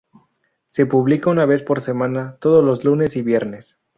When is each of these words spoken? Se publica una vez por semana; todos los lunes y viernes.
Se 0.65 0.87
publica 0.87 1.29
una 1.29 1.45
vez 1.45 1.61
por 1.61 1.79
semana; 1.79 2.35
todos 2.39 2.65
los 2.65 2.83
lunes 2.83 3.15
y 3.17 3.21
viernes. 3.21 3.77